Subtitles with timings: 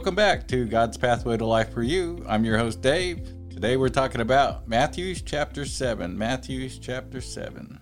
[0.00, 2.24] Welcome back to God's Pathway to Life for You.
[2.26, 3.34] I'm your host, Dave.
[3.50, 6.16] Today we're talking about Matthew's chapter 7.
[6.16, 7.78] Matthew's chapter 7.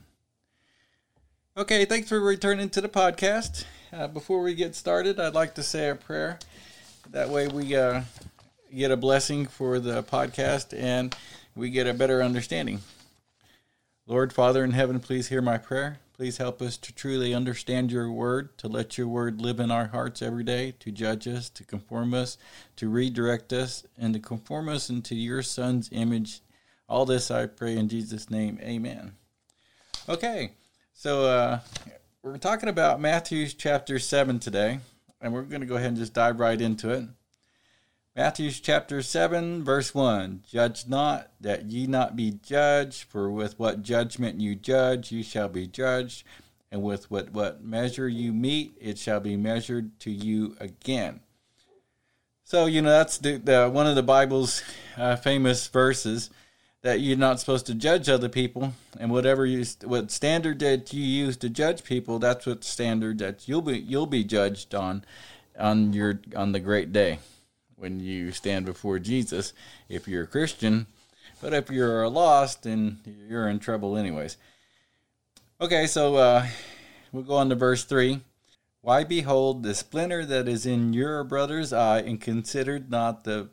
[1.56, 3.66] Okay, thanks for returning to the podcast.
[3.92, 6.40] Uh, before we get started, I'd like to say a prayer.
[7.12, 8.02] That way we uh,
[8.74, 11.14] get a blessing for the podcast and
[11.54, 12.80] we get a better understanding.
[14.08, 16.00] Lord, Father in heaven, please hear my prayer.
[16.18, 19.86] Please help us to truly understand your word, to let your word live in our
[19.86, 22.36] hearts every day, to judge us, to conform us,
[22.74, 26.40] to redirect us, and to conform us into your son's image.
[26.88, 28.58] All this I pray in Jesus' name.
[28.60, 29.12] Amen.
[30.08, 30.54] Okay,
[30.92, 31.60] so uh,
[32.24, 34.80] we're talking about Matthew chapter 7 today,
[35.20, 37.04] and we're going to go ahead and just dive right into it.
[38.18, 43.84] Matthew chapter 7, verse 1 Judge not, that ye not be judged, for with what
[43.84, 46.24] judgment you judge, you shall be judged,
[46.72, 51.20] and with what, what measure you meet, it shall be measured to you again.
[52.42, 54.64] So, you know, that's the, the one of the Bible's
[54.96, 56.28] uh, famous verses
[56.82, 61.04] that you're not supposed to judge other people, and whatever you, what standard that you
[61.04, 65.04] use to judge people, that's what standard that you'll be you'll be judged on
[65.56, 67.20] on your on the great day
[67.78, 69.52] when you stand before Jesus
[69.88, 70.86] if you're a Christian.
[71.40, 72.98] But if you're lost, then
[73.28, 74.36] you're in trouble, anyways.
[75.60, 76.46] Okay, so uh,
[77.12, 78.20] we'll go on to verse 3.
[78.80, 83.50] Why behold the splinter that is in your brother's eye, and considered not the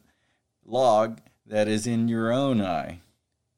[0.66, 3.00] log that is in your own eye?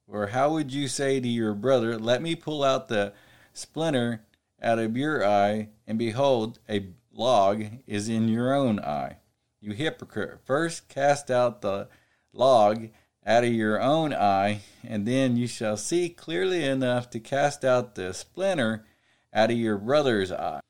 [0.07, 3.13] Or how would you say to your brother, Let me pull out the
[3.53, 4.23] splinter
[4.61, 9.17] out of your eye, and behold, a log is in your own eye?
[9.59, 11.87] You hypocrite, first cast out the
[12.31, 12.89] log
[13.25, 17.95] out of your own eye, and then you shall see clearly enough to cast out
[17.95, 18.85] the splinter
[19.33, 20.61] out of your brother's eye.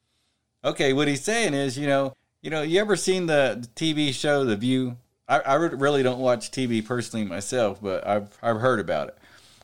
[0.64, 4.46] Okay, what he's saying is, you know, you know, you ever seen the, TV show
[4.46, 4.98] The View?
[5.28, 9.18] I, I really don't watch TV personally myself, but I've I've heard about it.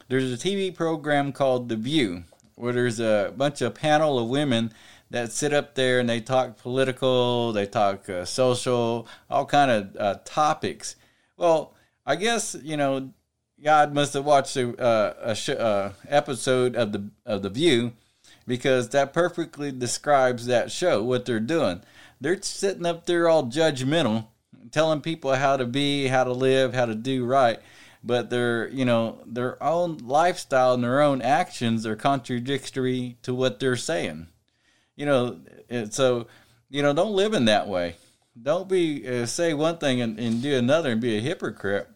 [0.09, 4.73] There's a TV program called The View, where there's a bunch of panel of women
[5.13, 9.95] that sit up there and they talk political, they talk uh, social, all kind of
[9.95, 10.95] uh, topics.
[11.37, 13.13] Well, I guess you know
[13.63, 17.93] God must have watched a, uh, a sh- uh, episode of the of the View
[18.47, 21.03] because that perfectly describes that show.
[21.03, 21.81] What they're doing,
[22.19, 24.25] they're sitting up there all judgmental,
[24.71, 27.59] telling people how to be, how to live, how to do right.
[28.03, 33.59] But their, you know, their own lifestyle and their own actions are contradictory to what
[33.59, 34.27] they're saying
[34.95, 35.39] you know,
[35.89, 36.27] so
[36.69, 37.95] you know, don't live in that way.
[38.41, 41.87] Don't be uh, say one thing and, and do another and be a hypocrite.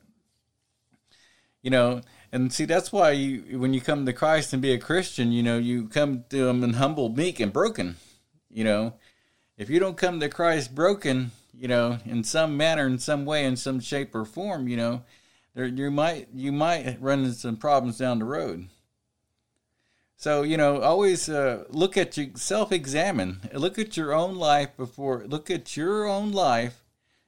[1.63, 4.79] You know, and see that's why you when you come to Christ and be a
[4.79, 7.95] Christian, you know, you come to Him in humble, meek, and broken.
[8.49, 8.93] You know,
[9.57, 13.45] if you don't come to Christ broken, you know, in some manner, in some way,
[13.45, 15.03] in some shape or form, you know,
[15.55, 18.67] there you might you might run into some problems down the road.
[20.19, 23.50] So you know, always uh, look at you, self-examine.
[23.53, 25.23] Look at your own life before.
[25.28, 26.83] Look at your own life.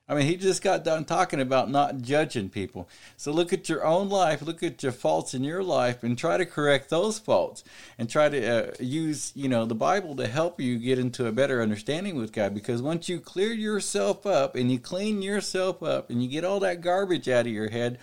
[0.07, 2.89] I mean, he just got done talking about not judging people.
[3.15, 4.41] So look at your own life.
[4.41, 7.63] Look at your faults in your life, and try to correct those faults,
[7.99, 11.31] and try to uh, use you know the Bible to help you get into a
[11.31, 12.55] better understanding with God.
[12.55, 16.59] Because once you clear yourself up and you clean yourself up, and you get all
[16.61, 17.99] that garbage out of your head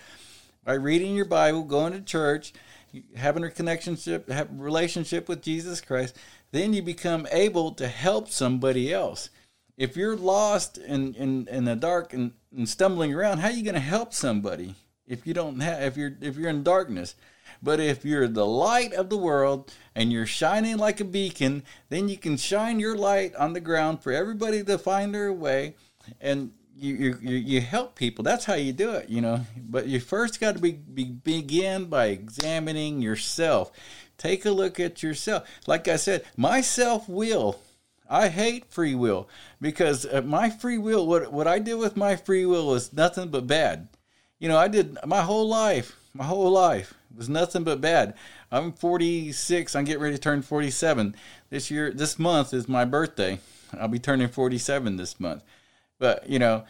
[0.63, 2.53] by reading your Bible, going to church
[3.15, 6.15] having a connectionship, have relationship with Jesus Christ,
[6.51, 9.29] then you become able to help somebody else.
[9.77, 13.63] If you're lost in, in, in the dark and, and stumbling around, how are you
[13.63, 17.15] going to help somebody if you don't have if you're if you're in darkness?
[17.61, 22.07] But if you're the light of the world and you're shining like a beacon, then
[22.07, 25.75] you can shine your light on the ground for everybody to find their way
[26.21, 28.23] and you, you you help people.
[28.23, 29.41] That's how you do it, you know.
[29.57, 33.71] But you first got to be, be begin by examining yourself.
[34.17, 35.47] Take a look at yourself.
[35.67, 37.59] Like I said, my self will.
[38.09, 39.27] I hate free will
[39.59, 43.29] because uh, my free will, what what I did with my free will was nothing
[43.29, 43.89] but bad.
[44.39, 45.95] You know, I did my whole life.
[46.13, 48.13] My whole life was nothing but bad.
[48.51, 49.75] I'm 46.
[49.75, 51.15] I'm getting ready to turn 47
[51.49, 51.91] this year.
[51.91, 53.39] This month is my birthday.
[53.77, 55.43] I'll be turning 47 this month.
[55.99, 56.63] But you know,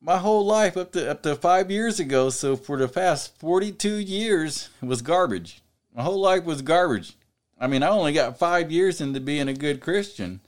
[0.00, 3.72] my whole life up to up to five years ago, so for the past forty
[3.72, 5.62] two years was garbage.
[5.94, 7.14] My whole life was garbage.
[7.58, 10.40] I mean, I only got five years into being a good Christian,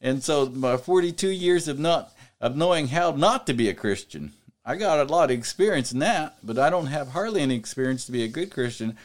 [0.00, 3.74] and so my forty two years of not of knowing how not to be a
[3.74, 4.32] Christian.
[4.64, 8.04] I got a lot of experience in that, but I don't have hardly any experience
[8.06, 8.96] to be a good Christian.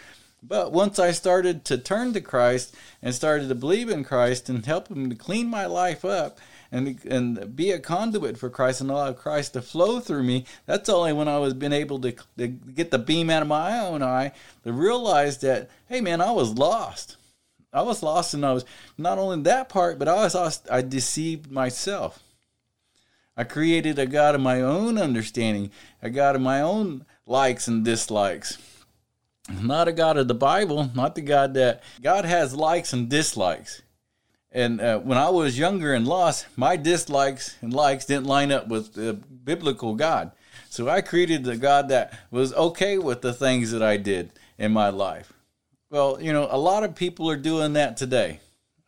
[0.44, 4.66] But once I started to turn to Christ and started to believe in Christ and
[4.66, 6.40] help Him to clean my life up,
[6.72, 10.46] and and be a conduit for Christ and allow Christ to flow through me.
[10.66, 13.80] That's only when I was been able to, to get the beam out of my
[13.80, 14.32] own eye
[14.64, 17.18] to realize that hey man, I was lost.
[17.74, 18.66] I was lost, and I was
[18.98, 20.68] not only that part, but I was lost.
[20.70, 22.22] I deceived myself.
[23.38, 25.72] I created a God of my own understanding,
[26.02, 28.58] a God of my own likes and dislikes.
[29.50, 33.82] Not a God of the Bible, not the God that God has likes and dislikes.
[34.52, 38.68] And uh, when I was younger and lost, my dislikes and likes didn't line up
[38.68, 40.32] with the biblical God.
[40.70, 44.72] So I created a God that was okay with the things that I did in
[44.72, 45.32] my life.
[45.90, 48.40] Well, you know, a lot of people are doing that today.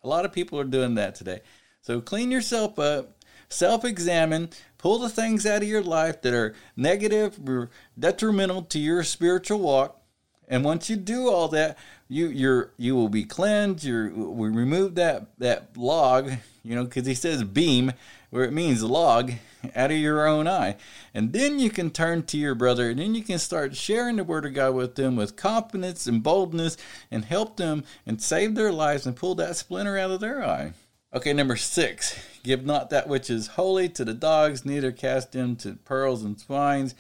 [0.03, 1.41] A lot of people are doing that today.
[1.81, 6.55] So clean yourself up, self examine, pull the things out of your life that are
[6.75, 9.99] negative or detrimental to your spiritual walk.
[10.47, 13.83] And once you do all that, you you're you will be cleansed.
[13.83, 16.31] You we remove that that log,
[16.63, 17.93] you know, because he says beam,
[18.29, 19.33] where it means log,
[19.75, 20.75] out of your own eye.
[21.13, 24.23] And then you can turn to your brother and then you can start sharing the
[24.23, 26.77] word of God with them with confidence and boldness
[27.11, 30.73] and help them and save their lives and pull that splinter out of their eye.
[31.13, 35.55] Okay, number six, give not that which is holy to the dogs, neither cast them
[35.57, 36.95] to pearls and swines,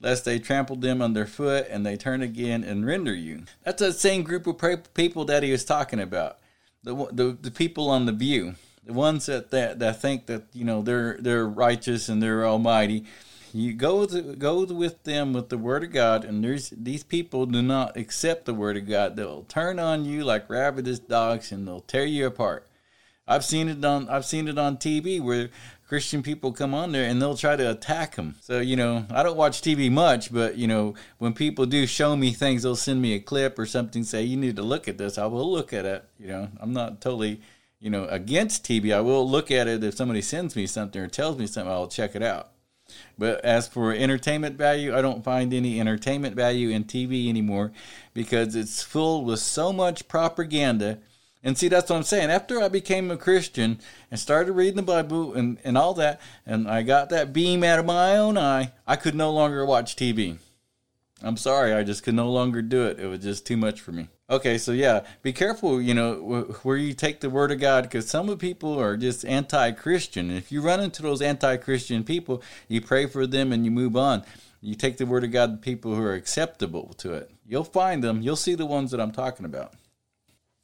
[0.00, 3.44] lest they trample them underfoot and they turn again and render you.
[3.64, 6.38] That's the same group of people that he was talking about.
[6.82, 10.64] The, the, the people on the view the ones that, that, that think that you
[10.64, 13.06] know they're they're righteous and they're almighty
[13.54, 17.46] you go to, go with them with the word of God, and there's these people
[17.46, 19.14] do not accept the word of God.
[19.14, 22.68] They'll turn on you like ravenous dogs, and they'll tear you apart.
[23.28, 25.50] I've seen it on I've seen it on TV where
[25.86, 28.36] Christian people come on there and they'll try to attack them.
[28.40, 32.16] So you know, I don't watch TV much, but you know, when people do show
[32.16, 34.98] me things, they'll send me a clip or something, say you need to look at
[34.98, 35.18] this.
[35.18, 36.04] I will look at it.
[36.18, 37.40] You know, I'm not totally
[37.84, 38.94] you know, against TV.
[38.94, 41.86] I will look at it if somebody sends me something or tells me something, I'll
[41.86, 42.48] check it out.
[43.18, 47.72] But as for entertainment value, I don't find any entertainment value in TV anymore
[48.14, 50.98] because it's filled with so much propaganda.
[51.44, 52.30] And see, that's what I'm saying.
[52.30, 53.78] After I became a Christian
[54.10, 57.78] and started reading the Bible and, and all that, and I got that beam out
[57.78, 60.38] of my own eye, I could no longer watch TV.
[61.22, 62.98] I'm sorry, I just could no longer do it.
[62.98, 64.08] It was just too much for me.
[64.30, 68.08] Okay, so yeah, be careful, you know, where you take the word of God because
[68.08, 70.30] some of people are just anti-Christian.
[70.30, 74.24] If you run into those anti-Christian people, you pray for them and you move on.
[74.62, 77.30] You take the word of God to people who are acceptable to it.
[77.46, 78.22] You'll find them.
[78.22, 79.74] You'll see the ones that I'm talking about.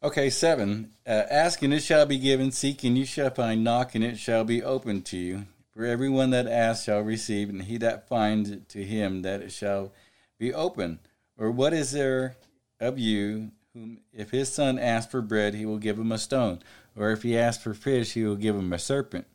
[0.03, 0.93] Okay, seven.
[1.07, 2.51] Uh, ask and it shall be given.
[2.53, 3.63] Seek and you shall find.
[3.63, 5.47] Knock and it shall be opened to you.
[5.75, 9.93] For everyone that asks shall receive, and he that finds to him that it shall
[10.39, 11.01] be open.
[11.37, 12.37] Or what is there
[12.81, 16.63] of you, whom if his son asks for bread, he will give him a stone,
[16.97, 19.27] or if he asks for fish, he will give him a serpent.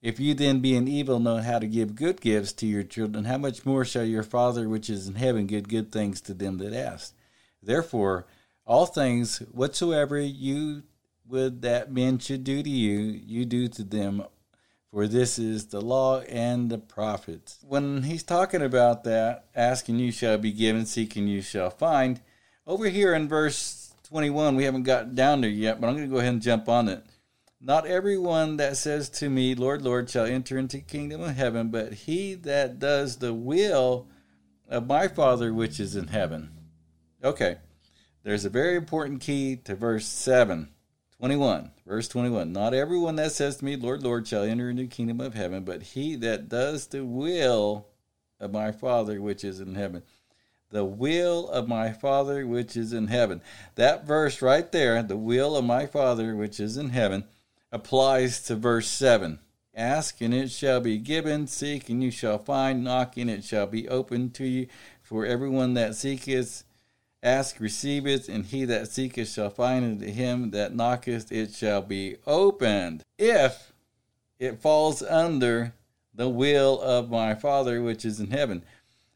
[0.00, 3.38] If you then, being evil, know how to give good gifts to your children, how
[3.38, 6.72] much more shall your Father which is in heaven give good things to them that
[6.72, 7.14] ask?
[7.62, 8.26] Therefore,
[8.66, 10.82] all things whatsoever you
[11.26, 14.24] would that men should do to you, you do to them,
[14.90, 17.58] for this is the law and the prophets.
[17.66, 22.20] When he's talking about that, asking you shall be given, seeking you shall find,
[22.66, 26.12] over here in verse 21, we haven't got down there yet, but I'm going to
[26.12, 27.04] go ahead and jump on it.
[27.60, 31.68] Not everyone that says to me, Lord, Lord, shall enter into the kingdom of heaven,
[31.68, 34.06] but he that does the will
[34.68, 36.50] of my Father which is in heaven.
[37.22, 37.56] Okay,
[38.24, 40.68] there's a very important key to verse 7.
[41.20, 42.52] 21, verse 21.
[42.52, 45.62] Not everyone that says to me, Lord, Lord, shall enter into the kingdom of heaven,
[45.62, 47.86] but he that does the will
[48.40, 50.02] of my Father which is in heaven
[50.74, 53.40] the will of my Father which is in heaven.
[53.76, 57.24] That verse right there, the will of my Father which is in heaven,
[57.70, 59.38] applies to verse 7.
[59.72, 63.68] Ask and it shall be given, seek and you shall find, knock and it shall
[63.68, 64.66] be opened to you.
[65.00, 66.64] For everyone that seeketh,
[67.24, 71.82] ask, receiveth, and he that seeketh shall find, and to him that knocketh it shall
[71.82, 73.02] be opened.
[73.18, 73.72] If
[74.38, 75.74] it falls under
[76.14, 78.62] the will of my Father which is in heaven.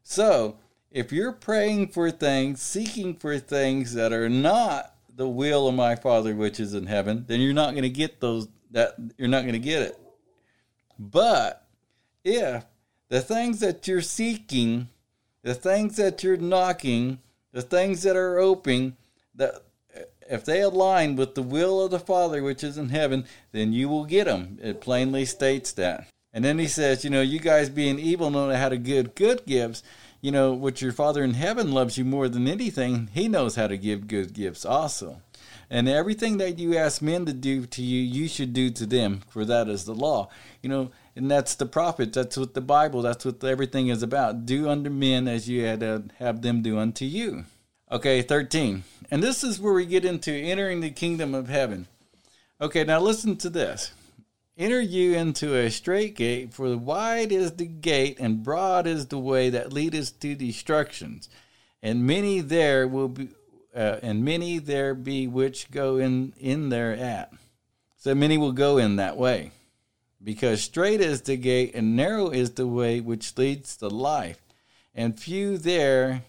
[0.03, 0.57] So,
[0.91, 5.95] if you're praying for things, seeking for things that are not the will of my
[5.95, 9.43] Father which is in heaven, then you're not going to get those that you're not
[9.43, 9.99] going to get it.
[10.99, 11.67] But
[12.25, 12.65] if
[13.09, 14.89] the things that you're seeking,
[15.43, 17.19] the things that you're knocking,
[17.53, 18.97] the things that are open,
[19.35, 19.63] that
[20.31, 23.89] if they align with the will of the Father which is in heaven, then you
[23.89, 24.59] will get them.
[24.63, 26.07] It plainly states that.
[26.33, 29.47] And then he says, you know, you guys being evil know how to give good
[29.47, 29.83] gifts
[30.21, 33.69] you know, what your Father in heaven loves you more than anything, He knows how
[33.69, 35.23] to give good gifts also.
[35.71, 39.21] And everything that you ask men to do to you, you should do to them,
[39.29, 40.31] for that is the law.
[40.63, 42.15] You know, and that's the prophets.
[42.15, 44.47] That's what the Bible, that's what everything is about.
[44.47, 47.45] Do unto men as you had to have them do unto you.
[47.91, 48.85] Okay, 13.
[49.11, 51.87] And this is where we get into entering the kingdom of heaven.
[52.61, 53.93] Okay, now listen to this.
[54.59, 59.19] Enter you into a strait gate, for wide is the gate, and broad is the
[59.19, 61.29] way that leadeth to destructions,
[61.81, 63.29] and many there will be,
[63.73, 67.33] uh, and many there be which go in in there at.
[67.99, 69.53] So many will go in that way,
[70.23, 74.41] because strait is the gate, and narrow is the way which leads to life,
[74.95, 76.23] and few there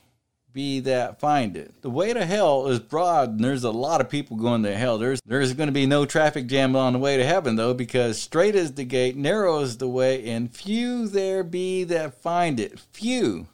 [0.51, 1.81] be that find it.
[1.81, 4.97] The way to hell is broad, and there's a lot of people going to hell.
[4.97, 8.21] There's there's going to be no traffic jam on the way to heaven though, because
[8.21, 12.79] strait is the gate, narrow is the way, and few there be that find it.
[12.79, 13.47] Few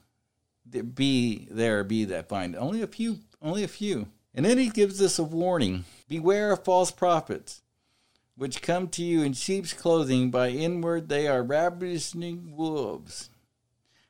[0.65, 2.58] there be there be that find it.
[2.58, 3.20] Only a few.
[3.42, 4.08] Only a few.
[4.34, 7.62] And then he gives us a warning: Beware of false prophets.
[8.38, 13.30] Which come to you in sheep's clothing, by inward they are ravishing wolves.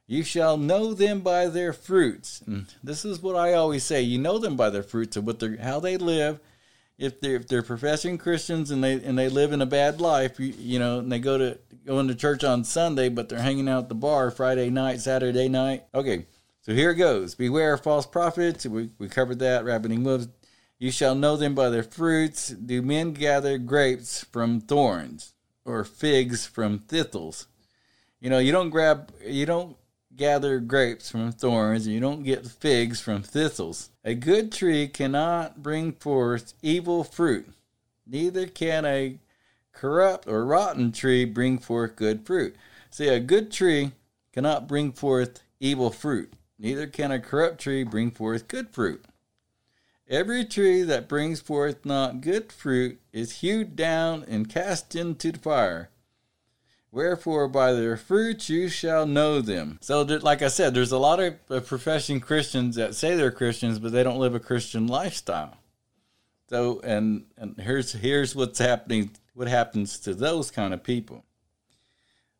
[0.07, 2.41] You shall know them by their fruits.
[2.45, 4.01] And this is what I always say.
[4.01, 6.39] You know them by their fruits of what they how they live.
[6.97, 10.39] If they're if they're professing Christians and they and they live in a bad life,
[10.39, 13.67] you, you know, and they go to going to church on Sunday, but they're hanging
[13.67, 15.83] out at the bar Friday night, Saturday night.
[15.93, 16.25] Okay,
[16.61, 17.35] so here it goes.
[17.35, 18.65] Beware of false prophets.
[18.65, 19.65] We we covered that.
[19.65, 20.27] Rabbiting wolves.
[20.77, 22.49] You shall know them by their fruits.
[22.49, 27.47] Do men gather grapes from thorns, or figs from thistles?
[28.19, 29.77] You know, you don't grab you don't
[30.15, 33.89] gather grapes from thorns, and you don't get figs from thistles.
[34.03, 37.47] A good tree cannot bring forth evil fruit,
[38.05, 39.19] neither can a
[39.71, 42.55] corrupt or rotten tree bring forth good fruit.
[42.89, 43.91] See, a good tree
[44.33, 49.05] cannot bring forth evil fruit, neither can a corrupt tree bring forth good fruit.
[50.07, 55.39] Every tree that brings forth not good fruit is hewed down and cast into the
[55.39, 55.89] fire.
[56.91, 59.79] Wherefore, by their fruits you shall know them.
[59.81, 63.91] So, like I said, there's a lot of professing Christians that say they're Christians, but
[63.91, 65.57] they don't live a Christian lifestyle.
[66.49, 69.11] So, and and here's here's what's happening.
[69.33, 71.25] What happens to those kind of people?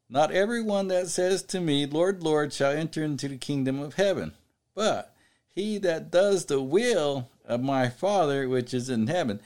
[0.08, 4.34] Not everyone that says to me, Lord, Lord, shall enter into the kingdom of heaven,
[4.76, 5.16] but
[5.50, 9.40] he that does the will of my Father which is in heaven.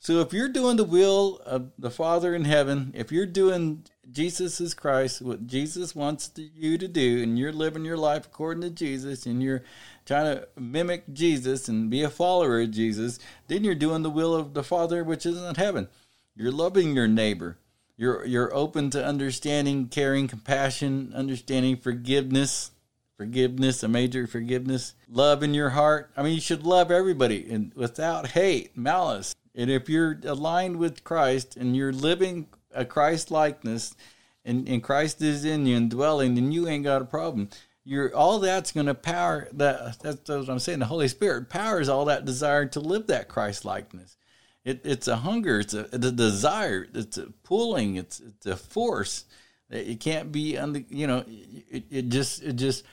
[0.00, 4.60] So, if you're doing the will of the Father in heaven, if you're doing Jesus
[4.60, 8.70] is Christ, what Jesus wants you to do, and you're living your life according to
[8.70, 9.64] Jesus, and you're
[10.06, 14.34] trying to mimic Jesus and be a follower of Jesus, then you're doing the will
[14.34, 15.88] of the Father which is in heaven.
[16.34, 17.58] You're loving your neighbor.
[17.96, 22.70] You're you're open to understanding, caring, compassion, understanding forgiveness,
[23.18, 26.10] forgiveness, a major forgiveness, love in your heart.
[26.16, 29.34] I mean, you should love everybody and without hate, malice.
[29.54, 33.96] And if you're aligned with Christ and you're living a Christ likeness
[34.44, 37.50] and, and Christ is in you and dwelling, then you ain't got a problem.
[37.82, 39.98] You're all that's going to power that.
[40.00, 40.78] That's what I'm saying.
[40.78, 44.16] The Holy Spirit powers all that desire to live that Christ likeness.
[44.64, 45.60] It, it's a hunger.
[45.60, 46.86] It's a, a desire.
[46.94, 47.96] It's a pulling.
[47.96, 49.24] It's it's a force.
[49.70, 50.82] It can't be under.
[50.88, 51.24] You know,
[51.70, 52.84] it, it just it just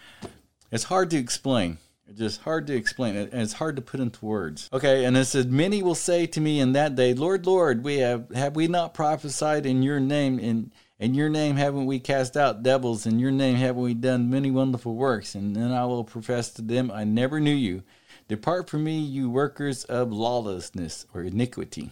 [0.71, 1.77] it's hard to explain.
[2.07, 4.69] It's just hard to explain it, and it's hard to put into words.
[4.71, 7.97] Okay, and it says, "Many will say to me in that day, Lord, Lord, we
[7.97, 10.37] have have we not prophesied in your name?
[10.37, 13.05] In in your name haven't we cast out devils?
[13.05, 15.33] In your name haven't we done many wonderful works?
[15.33, 17.83] And then I will profess to them, I never knew you.
[18.27, 21.91] Depart from me, you workers of lawlessness or iniquity.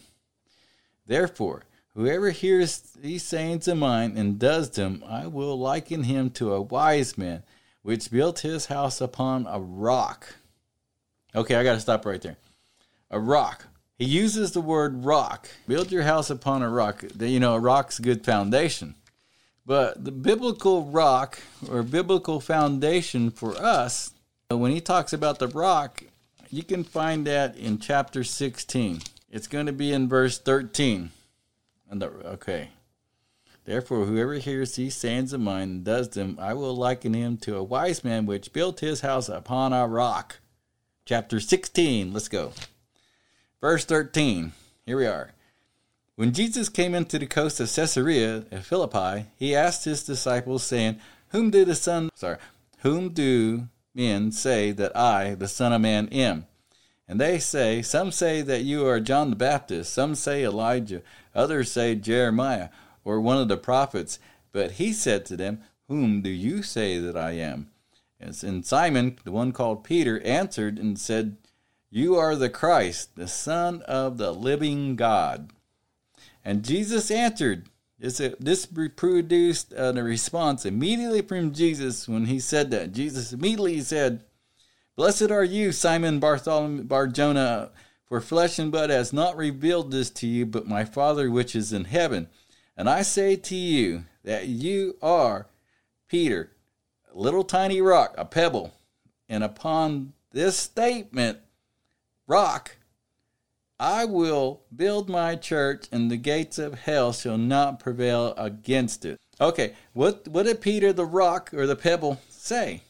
[1.08, 1.64] Therefore."
[1.96, 6.62] Whoever hears these sayings of mine and does them, I will liken him to a
[6.62, 7.44] wise man
[7.84, 10.36] which built his house upon a rock.
[11.36, 12.38] Okay, I got to stop right there.
[13.12, 13.68] A rock.
[13.98, 15.50] He uses the word rock.
[15.68, 17.04] Build your house upon a rock.
[17.20, 18.96] You know, a rock's a good foundation.
[19.66, 24.12] But the biblical rock or biblical foundation for us,
[24.50, 26.04] when he talks about the rock,
[26.50, 29.02] you can find that in chapter 16.
[29.32, 31.12] It's going to be in verse 13.
[32.02, 32.70] Okay.
[33.66, 37.56] Therefore, whoever hears these sayings of mine and does them, I will liken him to
[37.56, 40.40] a wise man which built his house upon a rock.
[41.06, 42.12] Chapter 16.
[42.12, 42.52] Let's go.
[43.62, 44.52] Verse 13.
[44.86, 45.32] Here we are.
[46.16, 51.00] When Jesus came into the coast of Caesarea of Philippi, he asked his disciples, saying,
[51.30, 52.38] Whom do the Son sorry,
[52.80, 56.46] whom do men say that I, the Son of Man, am?
[57.08, 61.02] And they say, Some say that you are John the Baptist, some say Elijah,
[61.36, 62.70] others say Jeremiah
[63.04, 64.20] or one of the prophets.
[64.52, 67.70] But he said to them, Whom do you say that I am?
[68.20, 71.38] And Simon, the one called Peter, answered and said,
[71.90, 75.52] You are the Christ, the Son of the living God.
[76.46, 77.68] And Jesus answered,
[78.00, 82.92] this produced a response immediately from Jesus when he said that.
[82.92, 84.24] Jesus immediately said,
[84.96, 87.72] Blessed are you, Simon Bartholomew Barjona,
[88.06, 91.74] for flesh and blood has not revealed this to you, but my Father which is
[91.74, 92.28] in heaven.
[92.78, 95.48] And I say to you that you are
[96.08, 96.52] Peter,
[97.12, 98.76] a little tiny rock, a pebble.
[99.28, 101.40] And upon this statement,
[102.28, 102.78] rock,
[103.80, 109.20] I will build my church, and the gates of hell shall not prevail against it.
[109.42, 112.82] Okay, what, what did Peter the rock or the pebble say?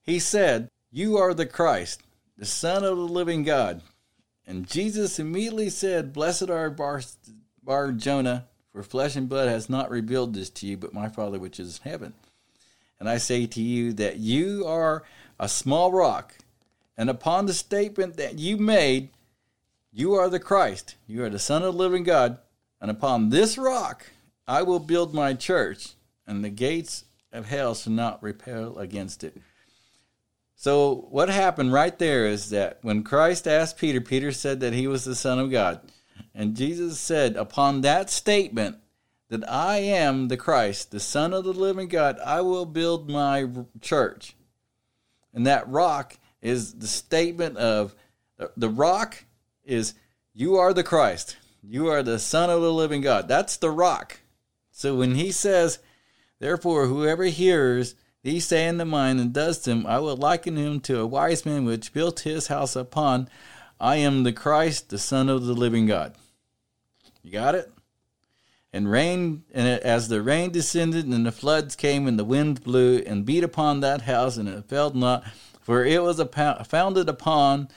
[0.00, 2.04] He said, You are the Christ,
[2.38, 3.82] the Son of the living God.
[4.46, 7.02] And Jesus immediately said, Blessed are Bar,
[7.64, 11.40] Bar Jonah, for flesh and blood has not revealed this to you, but my Father
[11.40, 12.14] which is in heaven.
[13.00, 15.02] And I say to you that you are
[15.40, 16.36] a small rock,
[16.96, 19.08] and upon the statement that you made,
[19.90, 20.94] you are the Christ.
[21.08, 22.38] You are the Son of the living God.
[22.80, 24.12] And upon this rock
[24.46, 29.36] I will build my church, and the gates of hell shall not repel against it.
[30.56, 34.86] So, what happened right there is that when Christ asked Peter, Peter said that he
[34.86, 35.80] was the Son of God.
[36.34, 38.78] And Jesus said, upon that statement,
[39.28, 43.48] that I am the Christ, the Son of the living God, I will build my
[43.80, 44.36] church.
[45.32, 47.94] And that rock is the statement of
[48.56, 49.24] the rock
[49.64, 49.94] is
[50.32, 51.36] you are the Christ.
[51.62, 53.26] You are the Son of the living God.
[53.28, 54.20] That's the rock.
[54.70, 55.78] So when he says,
[56.40, 60.98] Therefore, whoever hears these saying the mind and does them, I will liken him to
[60.98, 63.28] a wise man which built his house upon,
[63.78, 66.14] I am the Christ, the Son of the living God.
[67.22, 67.70] You got it?
[68.72, 73.02] And rain, and as the rain descended, and the floods came, and the wind blew
[73.06, 75.24] and beat upon that house, and it fell not,
[75.60, 76.20] for it was
[76.66, 77.68] founded upon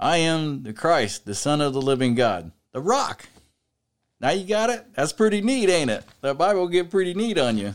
[0.00, 2.50] I am the Christ, the Son of the living God.
[2.72, 3.28] The rock.
[4.20, 4.86] Now you got it?
[4.94, 6.04] That's pretty neat, ain't it?
[6.20, 7.74] The Bible get pretty neat on you.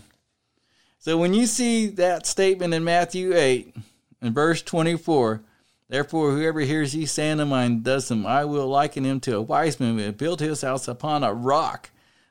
[1.04, 3.76] So when you see that statement in Matthew 8
[4.22, 5.42] in verse 24,
[5.90, 9.42] therefore whoever hears these saying of mine does them, I will liken him to a
[9.42, 11.90] wise man who built his house upon a rock.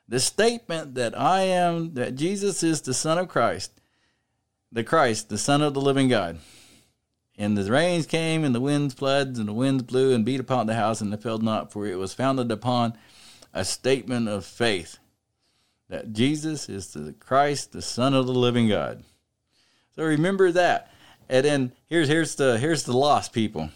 [0.09, 3.79] The statement that I am, that Jesus is the Son of Christ,
[4.71, 6.39] the Christ, the Son of the living God.
[7.37, 10.65] And the rains came, and the winds floods, and the winds blew and beat upon
[10.65, 12.97] the house, and it fell not, for it was founded upon
[13.53, 14.97] a statement of faith
[15.89, 19.03] that Jesus is the Christ, the Son of the living God.
[19.95, 20.91] So remember that.
[21.29, 23.69] And then here's here's the here's the lost people.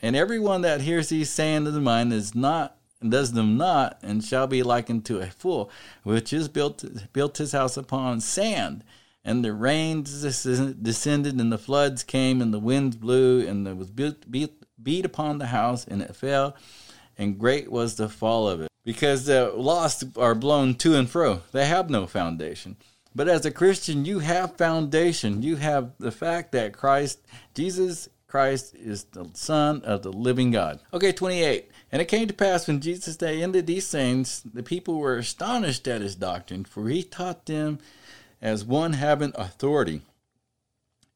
[0.00, 3.98] And everyone that hears these sayings of the mind is not and does them not,
[4.02, 5.70] and shall be likened to a fool,
[6.02, 8.82] which is built built his house upon sand
[9.28, 13.90] and the rains descended, and the floods came, and the winds blew, and it was
[13.90, 16.56] beat, beat, beat upon the house, and it fell,
[17.18, 18.67] and great was the fall of it.
[18.88, 22.76] Because the lost are blown to and fro, they have no foundation.
[23.14, 25.42] But as a Christian, you have foundation.
[25.42, 27.20] You have the fact that Christ,
[27.52, 30.80] Jesus Christ, is the Son of the living God.
[30.94, 31.70] Okay, 28.
[31.92, 35.86] And it came to pass when Jesus day ended these sayings, the people were astonished
[35.86, 37.80] at his doctrine, for he taught them
[38.40, 40.00] as one having authority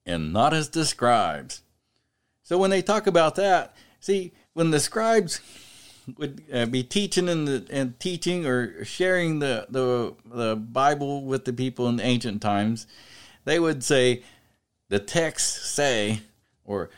[0.04, 1.62] and not as the scribes.
[2.42, 5.40] So when they talk about that, see, when the scribes
[6.16, 11.44] would uh, be teaching and, the, and teaching or sharing the, the, the Bible with
[11.44, 12.86] the people in the ancient times,
[13.44, 14.22] they would say,
[14.88, 16.20] the texts say,
[16.64, 16.90] or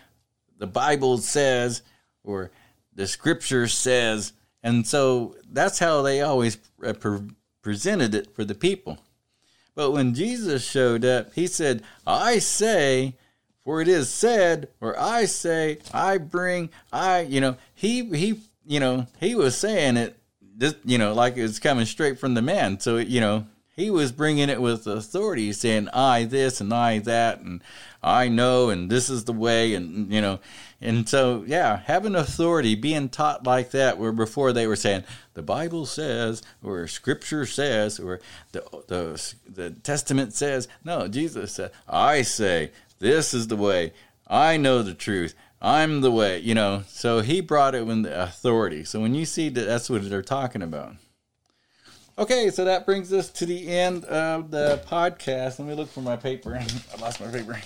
[0.58, 1.82] the Bible says,
[2.24, 2.50] or
[2.94, 4.32] the scripture says.
[4.62, 7.30] And so that's how they always uh, pre-
[7.62, 8.98] presented it for the people.
[9.74, 13.16] But when Jesus showed up, he said, I say,
[13.64, 18.80] for it is said, or I say, I bring, I, you know, he, he, you
[18.80, 20.18] know, he was saying it,
[20.58, 22.80] just, you know, like it's coming straight from the man.
[22.80, 23.46] So, you know,
[23.76, 27.60] he was bringing it with authority, saying, I this and I that, and
[28.02, 30.38] I know, and this is the way, and, you know,
[30.80, 35.42] and so, yeah, having authority, being taught like that, where before they were saying, the
[35.42, 38.20] Bible says, or Scripture says, or
[38.52, 40.68] the, the, the Testament says.
[40.84, 43.92] No, Jesus said, I say, this is the way.
[44.28, 45.34] I know the truth.
[45.64, 46.84] I'm the way, you know.
[46.88, 48.84] So he brought it with the authority.
[48.84, 50.96] So when you see that, that's what they're talking about.
[52.18, 55.58] Okay, so that brings us to the end of the podcast.
[55.58, 56.54] Let me look for my paper.
[56.96, 57.58] I lost my paper.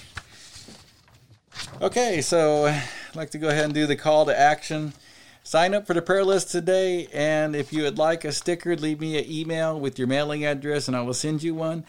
[1.83, 4.93] Okay, so I'd like to go ahead and do the call to action.
[5.43, 9.01] Sign up for the prayer list today, and if you would like a sticker, leave
[9.01, 11.85] me an email with your mailing address, and I will send you one.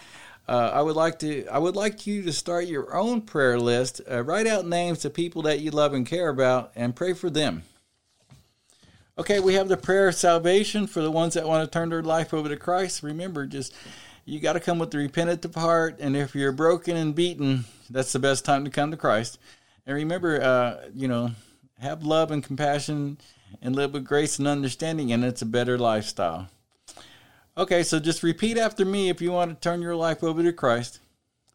[0.50, 4.02] Uh, I would like to I would like you to start your own prayer list.
[4.10, 7.30] Uh, write out names of people that you love and care about, and pray for
[7.30, 7.62] them.
[9.16, 12.02] Okay, we have the prayer of salvation for the ones that want to turn their
[12.02, 13.04] life over to Christ.
[13.04, 13.76] Remember, just
[14.26, 18.12] you got to come with the repentant heart, and if you're broken and beaten, that's
[18.12, 19.38] the best time to come to Christ.
[19.86, 21.30] And remember, uh, you know,
[21.80, 23.20] have love and compassion,
[23.62, 26.48] and live with grace and understanding, and it's a better lifestyle.
[27.60, 30.54] Okay, so just repeat after me if you want to turn your life over to
[30.54, 31.02] Christ.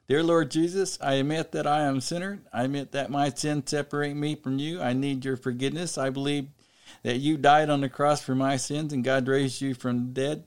[0.06, 2.42] Dear Lord Jesus, I admit that I am a sinner.
[2.52, 4.82] I admit that my sins separate me from you.
[4.82, 5.96] I need your forgiveness.
[5.96, 6.48] I believe
[7.04, 10.12] that you died on the cross for my sins and God raised you from the
[10.12, 10.44] dead.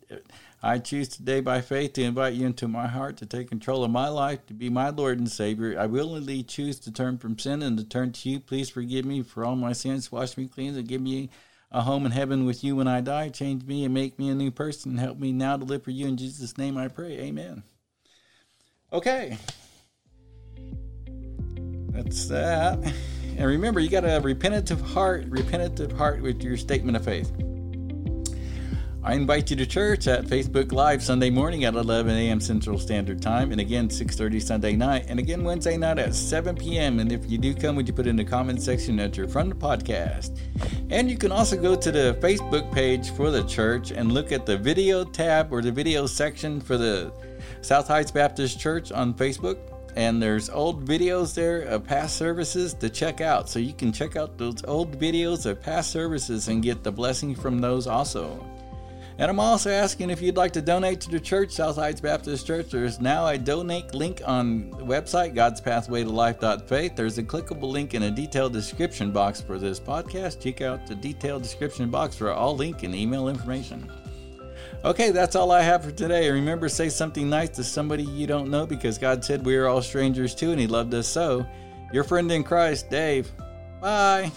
[0.62, 3.90] I choose today by faith to invite you into my heart to take control of
[3.90, 5.76] my life, to be my Lord and Savior.
[5.80, 8.40] I willingly choose to turn from sin and to turn to you.
[8.40, 11.32] Please forgive me for all my sins, wash me clean, and give me
[11.72, 13.30] a home in heaven with you when I die.
[13.30, 14.98] Change me and make me a new person.
[14.98, 16.08] Help me now to live for you.
[16.08, 17.20] In Jesus' name I pray.
[17.20, 17.64] Amen.
[18.94, 19.38] Okay.
[21.90, 22.80] That's that.
[23.38, 27.32] And remember, you got a repentant heart, repentant heart with your statement of faith.
[29.04, 32.42] I invite you to church at Facebook Live Sunday morning at 11 a.m.
[32.42, 37.00] Central Standard Time, and again 6:30 Sunday night, and again Wednesday night at 7 p.m.
[37.00, 39.50] And if you do come, would you put in the comment section that you're from
[39.50, 40.40] the podcast?
[40.90, 44.46] And you can also go to the Facebook page for the church and look at
[44.46, 47.14] the video tab or the video section for the
[47.62, 49.58] South Heights Baptist Church on Facebook
[49.96, 53.50] and there's old videos there of past services to check out.
[53.50, 57.34] So you can check out those old videos of past services and get the blessing
[57.34, 58.46] from those also.
[59.20, 62.46] And I'm also asking if you'd like to donate to the church, South Heights Baptist
[62.46, 62.70] Church.
[62.70, 66.96] There's now a donate link on the website, God's Pathway to Life.faith.
[66.96, 70.40] There's a clickable link in a detailed description box for this podcast.
[70.40, 73.92] Check out the detailed description box for all link and email information.
[74.86, 76.30] Okay, that's all I have for today.
[76.30, 79.82] Remember, say something nice to somebody you don't know because God said we are all
[79.82, 81.46] strangers too and He loved us so.
[81.92, 83.32] Your friend in Christ, Dave.
[83.82, 84.32] Bye.